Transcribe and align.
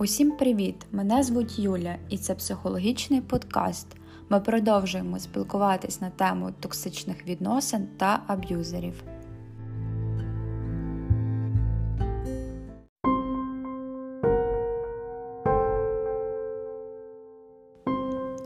Усім 0.00 0.32
привіт! 0.32 0.86
Мене 0.92 1.22
звуть 1.22 1.58
Юля, 1.58 1.96
і 2.08 2.18
це 2.18 2.34
психологічний 2.34 3.20
подкаст. 3.20 3.86
Ми 4.28 4.40
продовжуємо 4.40 5.18
спілкуватись 5.18 6.00
на 6.00 6.10
тему 6.10 6.50
токсичних 6.60 7.26
відносин 7.26 7.88
та 7.96 8.22
аб'юзерів. 8.26 9.02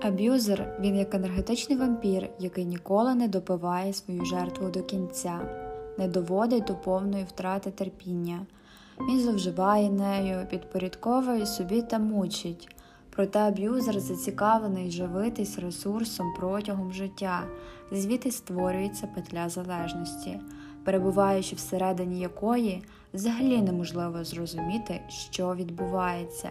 Аб'юзер 0.03 0.79
він 0.81 0.97
як 0.97 1.15
енергетичний 1.15 1.79
вампір, 1.79 2.31
який 2.39 2.65
ніколи 2.65 3.15
не 3.15 3.29
допиває 3.29 3.93
свою 3.93 4.25
жертву 4.25 4.69
до 4.69 4.83
кінця, 4.83 5.41
не 5.99 6.09
доводить 6.09 6.65
до 6.65 6.75
повної 6.75 7.25
втрати 7.25 7.71
терпіння. 7.71 8.47
Він 9.01 9.21
зловживає 9.21 9.91
нею, 9.91 10.47
підпорядковує 10.51 11.47
собі 11.47 11.83
та 11.83 11.99
мучить. 11.99 12.77
Проте 13.11 13.39
аб'юзер 13.39 14.01
зацікавлений 14.01 14.91
живитись 14.91 15.59
ресурсом 15.59 16.35
протягом 16.39 16.93
життя, 16.93 17.45
звідти 17.93 18.31
створюється 18.31 19.07
петля 19.07 19.49
залежності, 19.49 20.41
перебуваючи 20.85 21.57
всередині 21.57 22.21
якої 22.21 22.83
взагалі 23.15 23.63
неможливо 23.63 24.25
зрозуміти, 24.25 25.01
що 25.09 25.55
відбувається. 25.55 26.51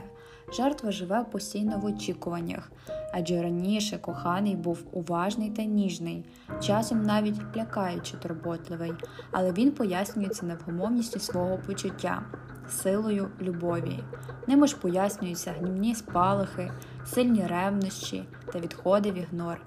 Жертва 0.51 0.91
живе 0.91 1.25
постійно 1.31 1.77
в 1.77 1.85
очікуваннях, 1.85 2.71
адже 3.13 3.41
раніше 3.41 3.97
коханий 3.97 4.55
був 4.55 4.83
уважний 4.91 5.49
та 5.49 5.63
ніжний, 5.63 6.25
часом 6.61 7.03
навіть 7.03 7.57
лякаючи 7.57 8.17
турботливий, 8.17 8.93
але 9.31 9.51
він 9.51 9.71
пояснюється 9.71 10.45
невгомовністю 10.45 11.19
свого 11.19 11.57
почуття, 11.57 12.23
силою 12.69 13.29
любові. 13.41 13.99
Ними 14.47 14.67
ж 14.67 14.77
пояснюються 14.77 15.51
гнівні 15.59 15.95
спалахи, 15.95 16.71
сильні 17.05 17.47
ревнощі 17.47 18.23
та 18.53 18.59
відходи 18.59 19.11
в 19.11 19.17
ігнор. 19.17 19.61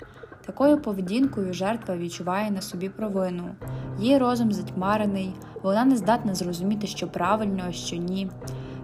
Такою 0.47 0.80
поведінкою 0.80 1.52
жертва 1.52 1.97
відчуває 1.97 2.50
на 2.50 2.60
собі 2.60 2.88
провину. 2.88 3.54
Її 3.98 4.19
розум 4.19 4.52
затьмарений, 4.52 5.34
вона 5.62 5.84
не 5.84 5.97
здатна 5.97 6.34
зрозуміти, 6.34 6.86
що 6.86 7.08
правильно, 7.08 7.64
а 7.69 7.72
що 7.72 7.97
ні. 7.97 8.30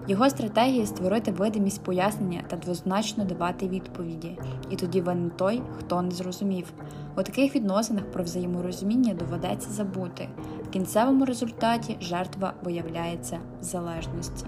Його 0.09 0.31
стратегія 0.31 0.87
створити 0.87 1.33
видимість 1.33 1.85
пояснення 1.85 2.43
та 2.49 2.57
двозначно 2.57 3.25
давати 3.25 3.69
відповіді, 3.69 4.39
і 4.71 4.77
тоді 4.77 5.01
винен 5.01 5.31
той, 5.37 5.63
хто 5.79 6.03
не 6.03 6.11
зрозумів. 6.11 6.73
У 7.17 7.23
таких 7.23 7.57
відносинах 7.57 8.05
про 8.05 8.25
взаєморозуміння 8.25 9.15
доведеться 9.15 9.71
забути. 9.71 10.29
В 10.65 10.71
кінцевому 10.71 11.25
результаті 11.25 11.97
жертва 12.01 12.53
виявляється 12.65 13.39
в 13.61 13.65
залежності. 13.65 14.47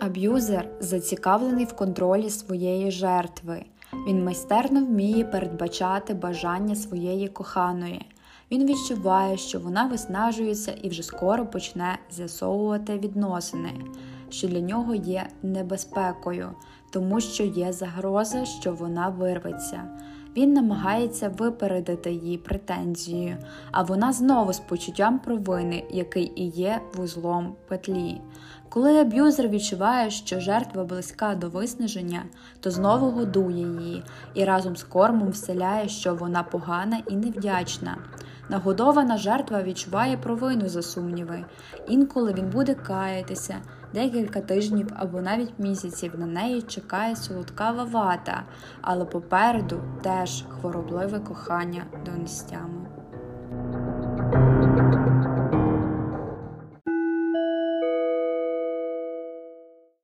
Аб'юзер 0.00 0.68
зацікавлений 0.80 1.64
в 1.64 1.72
контролі 1.72 2.30
своєї 2.30 2.90
жертви. 2.90 3.64
Він 4.06 4.24
майстерно 4.24 4.84
вміє 4.84 5.24
передбачати 5.24 6.14
бажання 6.14 6.74
своєї 6.74 7.28
коханої. 7.28 8.06
Він 8.50 8.66
відчуває, 8.66 9.36
що 9.36 9.60
вона 9.60 9.86
виснажується 9.86 10.72
і 10.82 10.88
вже 10.88 11.02
скоро 11.02 11.46
почне 11.46 11.98
з'ясовувати 12.10 12.98
відносини, 12.98 13.72
що 14.30 14.48
для 14.48 14.60
нього 14.60 14.94
є 14.94 15.26
небезпекою, 15.42 16.50
тому 16.90 17.20
що 17.20 17.44
є 17.44 17.72
загроза, 17.72 18.44
що 18.44 18.72
вона 18.72 19.08
вирветься. 19.08 19.82
Він 20.36 20.52
намагається 20.52 21.28
випередити 21.28 22.12
її 22.12 22.38
претензію, 22.38 23.36
а 23.70 23.82
вона 23.82 24.12
знову 24.12 24.52
з 24.52 24.58
почуттям 24.58 25.18
провини, 25.18 25.84
який 25.90 26.32
і 26.36 26.48
є 26.48 26.80
вузлом 26.94 27.54
петлі. 27.68 28.20
Коли 28.68 29.00
аб'юзер 29.00 29.48
відчуває, 29.48 30.10
що 30.10 30.40
жертва 30.40 30.84
близька 30.84 31.34
до 31.34 31.48
виснаження, 31.48 32.22
то 32.60 32.70
знову 32.70 33.10
годує 33.10 33.66
її 33.80 34.02
і 34.34 34.44
разом 34.44 34.76
з 34.76 34.82
кормом 34.82 35.28
вселяє, 35.28 35.88
що 35.88 36.14
вона 36.14 36.42
погана 36.42 37.02
і 37.10 37.16
невдячна. 37.16 37.96
Нагодована 38.50 39.16
жертва 39.16 39.62
відчуває 39.62 40.16
провину 40.16 40.68
за 40.68 40.82
сумніви. 40.82 41.44
Інколи 41.88 42.34
він 42.34 42.50
буде 42.50 42.74
каятися, 42.74 43.56
декілька 43.94 44.40
тижнів 44.40 44.88
або 44.96 45.20
навіть 45.20 45.58
місяців 45.58 46.12
на 46.18 46.26
неї 46.26 46.62
чекає 46.62 47.16
солодкава 47.16 47.84
вата, 47.84 48.42
але 48.80 49.04
попереду 49.04 49.80
теж 50.02 50.44
хворобливе 50.48 51.20
кохання 51.20 51.84
до 52.06 52.12
нестями. 52.12 52.86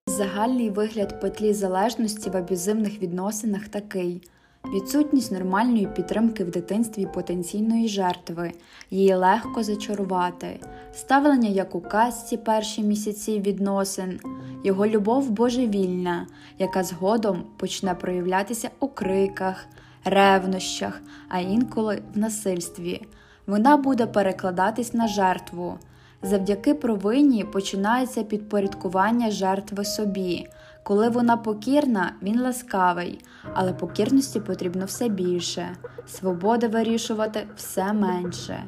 Загальний 0.07 0.71
вигляд 0.71 1.21
петлі 1.21 1.53
залежності 1.53 2.31
в 2.31 2.37
аб'юзивних 2.37 3.03
відносинах 3.03 3.69
такий. 3.69 4.31
Відсутність 4.75 5.33
нормальної 5.33 5.87
підтримки 5.87 6.45
в 6.45 6.51
дитинстві 6.51 7.07
потенційної 7.15 7.89
жертви, 7.89 8.53
її 8.91 9.15
легко 9.15 9.63
зачарувати, 9.63 10.61
ставлення 10.93 11.49
як 11.49 11.75
у 11.75 11.81
казці 11.81 12.37
перші 12.37 12.83
місяці 12.83 13.41
відносин, 13.41 14.21
його 14.65 14.87
любов 14.87 15.31
божевільна, 15.31 16.27
яка 16.59 16.83
згодом 16.83 17.43
почне 17.57 17.95
проявлятися 17.95 18.71
у 18.81 18.89
криках, 18.89 19.67
ревнощах, 20.05 21.01
а 21.29 21.39
інколи 21.39 22.03
в 22.15 22.19
насильстві. 22.19 23.03
Вона 23.47 23.77
буде 23.77 24.07
перекладатись 24.07 24.95
на 24.95 25.09
жертву. 25.09 25.79
Завдяки 26.23 26.75
провині 26.75 27.45
починається 27.45 28.23
підпорядкування 28.23 29.31
жертви 29.31 29.85
собі. 29.85 30.47
Коли 30.87 31.09
вона 31.09 31.37
покірна, 31.37 32.13
він 32.23 32.41
ласкавий, 32.41 33.25
але 33.55 33.73
покірності 33.73 34.41
потрібно 34.41 34.85
все 34.85 35.09
більше, 35.09 35.77
свободи 36.07 36.69
вирішувати 36.69 37.47
все 37.57 37.93
менше. 37.93 38.65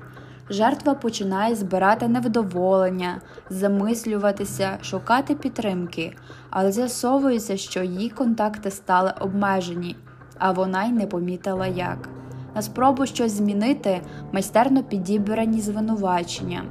Жертва 0.50 0.94
починає 0.94 1.54
збирати 1.54 2.08
невдоволення, 2.08 3.20
замислюватися, 3.50 4.78
шукати 4.82 5.34
підтримки, 5.34 6.16
але 6.50 6.72
з'ясовується, 6.72 7.56
що 7.56 7.82
її 7.82 8.10
контакти 8.10 8.70
стали 8.70 9.12
обмежені, 9.20 9.96
а 10.38 10.52
вона 10.52 10.84
й 10.84 10.92
не 10.92 11.06
помітила 11.06 11.66
як. 11.66 12.08
На 12.54 12.62
спробу 12.62 13.06
щось 13.06 13.32
змінити 13.32 14.00
майстерно 14.32 14.82
підібрані 14.82 15.60
звинувачення. 15.60 16.62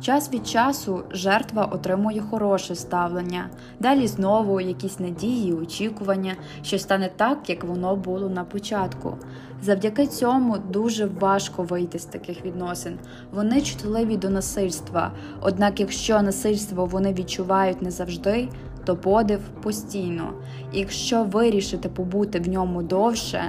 Час 0.00 0.32
від 0.32 0.46
часу 0.46 1.02
жертва 1.10 1.64
отримує 1.64 2.20
хороше 2.20 2.74
ставлення, 2.74 3.50
далі 3.80 4.06
знову 4.06 4.60
якісь 4.60 5.00
надії, 5.00 5.52
очікування, 5.52 6.34
що 6.62 6.78
стане 6.78 7.10
так, 7.16 7.50
як 7.50 7.64
воно 7.64 7.96
було 7.96 8.28
на 8.28 8.44
початку. 8.44 9.16
Завдяки 9.62 10.06
цьому 10.06 10.58
дуже 10.58 11.06
важко 11.06 11.62
вийти 11.62 11.98
з 11.98 12.04
таких 12.04 12.44
відносин. 12.44 12.98
Вони 13.32 13.60
чутливі 13.60 14.16
до 14.16 14.30
насильства. 14.30 15.12
Однак, 15.40 15.80
якщо 15.80 16.22
насильство 16.22 16.86
вони 16.86 17.12
відчувають 17.12 17.82
не 17.82 17.90
завжди, 17.90 18.48
то 18.84 18.96
подив 18.96 19.40
постійно. 19.62 20.32
Якщо 20.72 21.24
вирішити 21.24 21.88
побути 21.88 22.40
в 22.40 22.48
ньому 22.48 22.82
довше, 22.82 23.42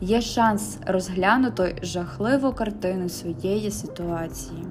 є 0.00 0.20
шанс 0.20 0.78
розглянути 0.86 1.76
жахливу 1.82 2.52
картину 2.52 3.08
своєї 3.08 3.70
ситуації. 3.70 4.64